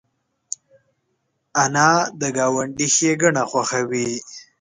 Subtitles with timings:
[1.63, 1.89] انا
[2.19, 4.09] د ګاونډي ښېګڼه خوښوي